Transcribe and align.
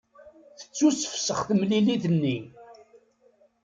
Tettusefsex 0.59 1.39
temlilit-nni. 1.47 2.37